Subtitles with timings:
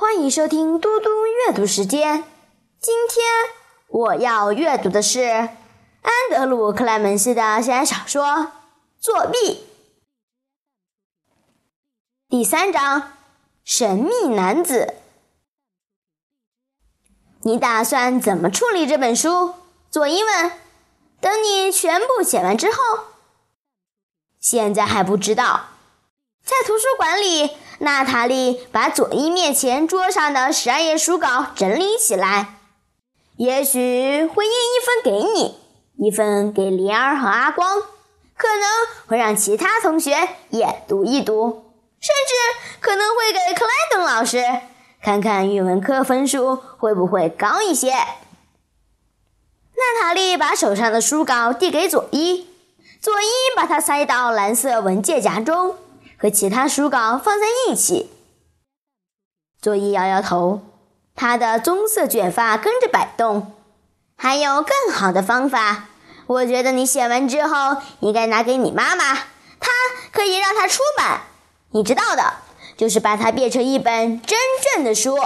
[0.00, 2.22] 欢迎收听嘟嘟阅读时间。
[2.78, 3.26] 今天
[3.88, 5.50] 我要阅读的是安
[6.30, 8.24] 德鲁·克莱门斯的校园小说
[9.00, 9.36] 《作弊》
[12.28, 13.00] 第三章
[13.64, 14.94] 《神秘男子》。
[17.42, 19.54] 你打算怎么处理这本书？
[19.90, 20.52] 佐伊问。
[21.20, 22.78] 等你全部写完之后，
[24.38, 25.70] 现在还不知道。
[26.48, 27.50] 在图书馆里。
[27.80, 32.56] 娜塔莉把佐伊面前桌上的十二页书稿整理起来，
[33.36, 35.60] 也许会印一份给你，
[35.96, 37.80] 一份给莲儿和阿光，
[38.36, 38.66] 可能
[39.06, 42.34] 会让其他同学也读一读，甚至
[42.80, 44.42] 可能会给克莱顿老师
[45.00, 47.92] 看看语文课分数会不会高一些。
[47.92, 52.48] 娜塔莉把手上的书稿递给佐伊，
[53.00, 55.76] 佐伊把它塞到蓝色文件夹中。
[56.18, 58.10] 和其他书稿放在一起。
[59.60, 60.60] 佐伊摇摇头，
[61.14, 63.54] 他的棕色卷发跟着摆动。
[64.16, 65.84] 还有更好的方法，
[66.26, 69.70] 我觉得你写完之后应该拿给你妈妈，她
[70.10, 71.22] 可以让它出版。
[71.70, 72.34] 你知道的，
[72.76, 74.36] 就是把它变成一本真
[74.74, 75.16] 正的书。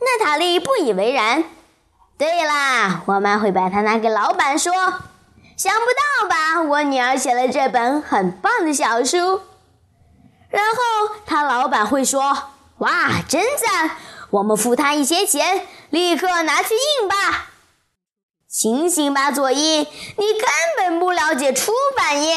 [0.00, 1.44] 娜塔莉不以为然。
[2.18, 4.72] 对啦，我们会把它拿给老板说。
[5.56, 6.62] 想不到吧？
[6.62, 9.42] 我女儿写了这本很棒的小书，
[10.48, 13.96] 然后他老板会说：“哇，真赞！
[14.30, 17.50] 我们付他一些钱，立刻拿去印吧。”
[18.48, 22.36] 醒醒吧，佐伊，你根本不了解出版业。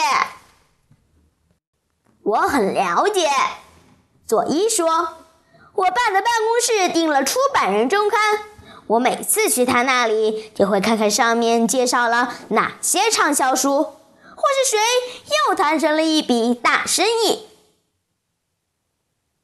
[2.24, 3.30] 我很了解，
[4.28, 4.88] 佐伊说
[5.74, 8.20] ：“我爸的办公室订了《出版人周刊》。”
[8.88, 14.80] 我每次去他那里，就会看看上面介绍了哪些畅销书，或是谁
[15.50, 17.48] 又谈成了一笔大生意。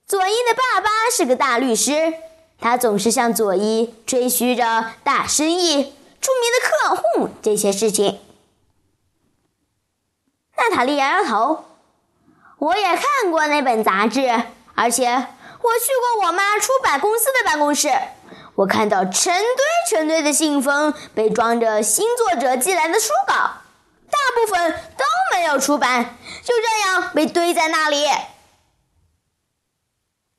[0.08, 2.14] 佐伊的爸爸是个大律师，
[2.60, 8.20] 他总是向佐伊吹嘘着大生意、著名的客户这些事情。
[10.56, 11.66] 娜塔莉摇摇头，
[12.60, 14.22] 我也看过那本杂志，
[14.76, 15.18] 而且我
[15.80, 17.90] 去过我妈出版公司的办公室。
[18.56, 25.04] 我看到成堆成堆的信封被装着新作者寄来的书稿，大部分都
[25.36, 28.06] 没有出版，就这样被堆在那里。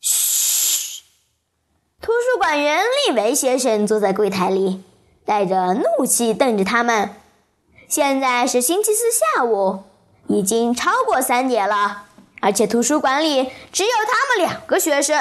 [0.00, 1.02] 嘘！
[2.00, 4.84] 图书馆员利维先生坐在柜台里，
[5.26, 7.16] 带着怒气瞪着他们。
[7.88, 9.82] 现在是星期四下午，
[10.28, 12.04] 已经超过三点了，
[12.40, 15.18] 而且图书馆里只有他们两个学生。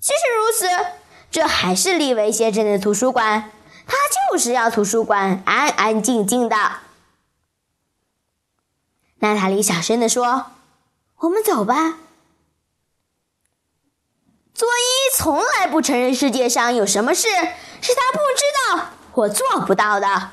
[0.00, 0.86] 即使如此。
[1.30, 3.50] 这还是利维先生的图书馆，
[3.86, 3.96] 他
[4.30, 6.56] 就是要图书馆安安静静的。
[9.18, 10.46] 娜塔莉小声地说
[11.20, 11.98] ：“我们走吧。”
[14.54, 18.42] 佐伊从来不承认世界上有什么事是他不知
[18.76, 20.30] 道或做不到的。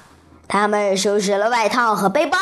[0.47, 2.37] 他们收拾了外套和背包，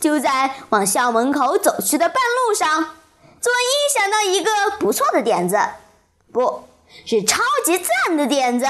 [0.00, 2.96] 就在往校门口走去的半路上，
[3.40, 5.58] 佐伊想到一个不错的点子，
[6.32, 6.68] 不。
[7.04, 8.66] 是超级赞的点子，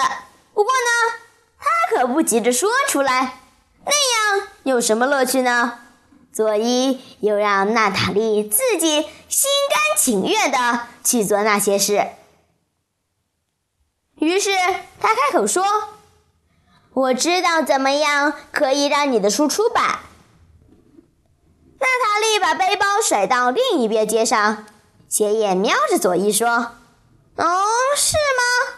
[0.55, 1.19] 不过呢，
[1.59, 3.38] 他可不急着说出来，
[3.84, 5.81] 那样有什么乐趣呢？
[6.33, 12.09] 佐伊又让娜塔莉自己心甘情愿的去做那些事。
[14.19, 14.50] 于是
[14.99, 15.62] 他开口说
[16.94, 19.84] ：“我知道怎么样可以让你的书出版。”
[21.78, 24.65] 娜塔莉把背包甩到另一边街上，
[25.09, 26.49] 斜眼瞄着佐伊说。
[26.49, 27.66] 哦，
[27.97, 28.77] 是吗？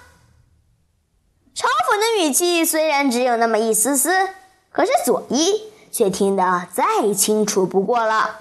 [1.55, 4.29] 嘲讽的语气虽然只有那么一丝丝，
[4.71, 8.41] 可是佐伊却听得再清楚不过了。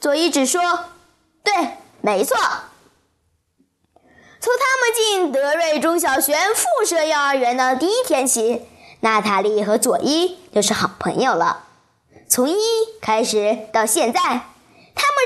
[0.00, 0.60] 佐伊只说
[1.42, 1.52] ：“对，
[2.00, 2.36] 没错。”
[4.40, 8.62] 从他们进德瑞中小学附设幼儿园的第一天起，
[9.00, 11.64] 娜塔莉和佐伊就是好朋友了。
[12.28, 12.56] 从一
[13.00, 14.44] 开始到现在，他们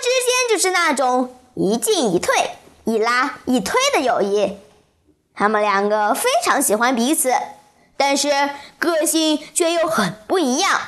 [0.01, 2.53] 之间就是那种一进一退。
[2.85, 4.57] 一拉一推的友谊，
[5.41, 7.33] 他们两个非常喜欢彼此，
[7.97, 10.79] 但是个性却又很不一样。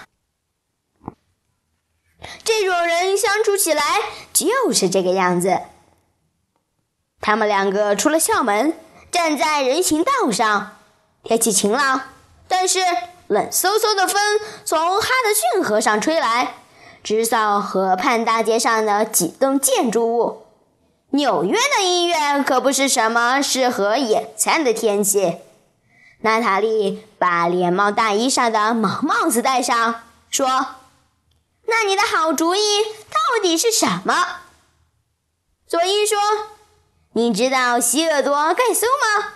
[2.44, 3.82] 这种人相处起来
[4.30, 5.62] 就是这个样子。
[7.22, 8.78] 他们两个出了校门，
[9.10, 10.76] 站在人行道上，
[11.22, 12.02] 天气晴朗，
[12.46, 12.80] 但是
[13.28, 14.20] 冷飕飕的风
[14.66, 16.56] 从哈德逊河上吹来，
[17.02, 20.41] 直扫河畔大街上的几栋建筑物。
[21.14, 25.38] 纽约的医院可不是什么适合野餐的天气。
[26.20, 30.46] 娜塔莉把连帽大衣上的毛帽子戴上，说
[31.68, 32.60] ：“那你的好主意
[33.10, 34.40] 到底是什么？”
[35.68, 36.18] 佐伊说
[37.12, 39.34] ：“你知道希尔多盖苏吗？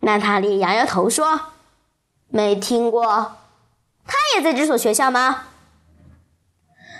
[0.00, 1.52] 娜塔莉摇摇头说
[2.28, 3.38] ：“没听过。”
[4.06, 5.46] 他也在这所学校吗？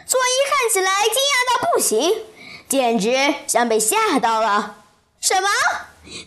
[0.07, 2.25] 佐伊看起来惊讶到不行，
[2.69, 4.76] 简直像被吓到了。
[5.20, 5.49] 什么？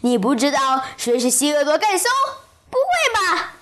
[0.02, 2.10] 你不知道谁是希尔多盖松？
[2.70, 3.54] 不会吧？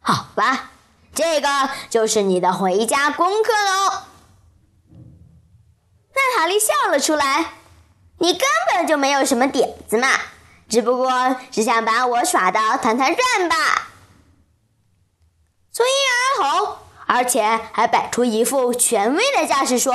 [0.00, 0.70] 好吧，
[1.14, 4.02] 这个就是你的回家功课喽。
[6.14, 7.52] 娜塔莉笑了出来。
[8.18, 10.08] 你根本就没有什么点子嘛，
[10.68, 13.56] 只不过是想把我耍的团团转吧。
[15.72, 15.90] 佐伊
[16.38, 17.42] 摇摇头，而且
[17.72, 19.92] 还摆出一副权威的架势说：“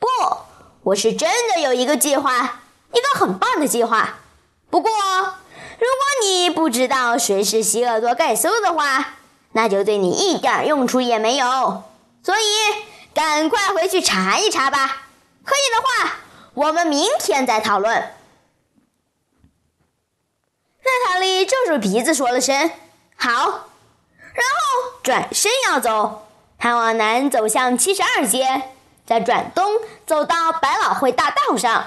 [0.00, 0.06] 不，
[0.82, 2.60] 我是真的有一个计划，
[2.92, 4.18] 一个很棒的计划。
[4.70, 9.14] 不过，如果你不知道谁是希尔多盖搜的话，
[9.52, 11.82] 那就对你一点用处也没有。
[12.22, 12.42] 所以，
[13.14, 15.08] 赶快回去查一查吧。
[15.44, 16.16] 可以的话。”
[16.52, 17.94] 我们明天再讨论。
[20.82, 22.72] 娜塔莉皱着鼻子说了声
[23.16, 23.30] “好”，
[24.34, 26.26] 然后转身要走。
[26.58, 28.72] 她往南走向七十二街，
[29.10, 29.72] 再转东
[30.06, 31.86] 走到百老汇大道上，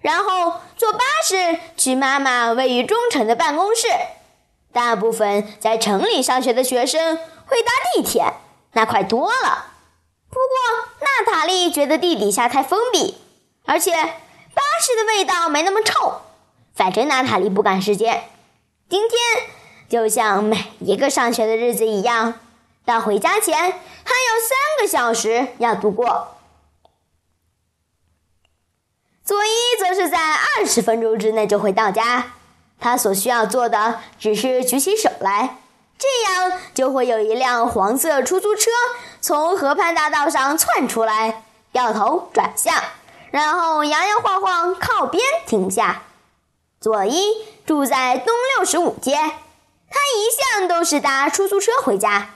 [0.00, 3.88] 然后坐巴士去妈妈位于中城的办公室。
[4.72, 8.34] 大部分在城里上学的学生会搭地铁，
[8.74, 9.72] 那快多了。
[10.28, 10.46] 不过
[11.00, 13.16] 娜塔莉觉得地底下太封闭。
[13.66, 16.20] 而且巴士的味道没那么臭，
[16.72, 18.28] 反正娜塔莉不赶时间。
[18.88, 19.18] 今天
[19.88, 22.38] 就像每一个上学的日子一样，
[22.84, 26.36] 到回家前还有三个小时要度过。
[29.30, 32.32] 佐伊则是在二十分钟之内就会到家，
[32.80, 35.58] 他所需要做的只是举起手来，
[35.96, 38.72] 这样就会有一辆黄色出租车
[39.20, 42.74] 从河畔大道上窜出来，掉头转向。
[43.30, 46.02] 然后摇摇晃晃靠边停下。
[46.80, 52.30] 佐伊住在东六十五街，他一向都是搭出租车回家。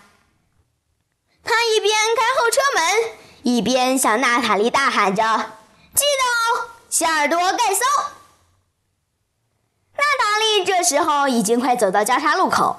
[1.43, 3.13] 他一边开后车门，
[3.43, 5.47] 一边向娜塔莉大喊着
[6.95, 7.83] ：“记得哦，希尔多盖搜。”
[9.99, 12.77] 娜塔莉这时候已经快走到交叉路口，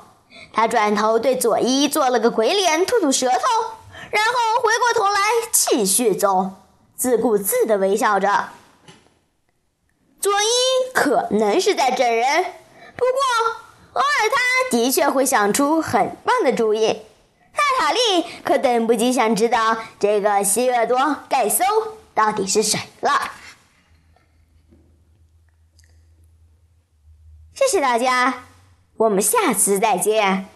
[0.54, 3.36] 她转头对佐伊做了个鬼脸，吐吐舌头，
[4.12, 4.32] 然后
[4.62, 5.20] 回过头来
[5.52, 6.52] 继续走。
[6.96, 8.52] 自顾自地微笑着。
[10.22, 10.48] 佐伊
[10.94, 12.46] 可能是在整人，
[12.96, 13.20] 不过
[13.94, 14.38] 偶尔他
[14.72, 16.88] 的确会想出很棒的主意。
[16.88, 21.66] 娜塔莉可等不及想知道这个希尔多盖搜
[22.14, 23.32] 到底是谁了。
[27.66, 28.44] 谢谢大家，
[28.98, 30.55] 我们下次再见。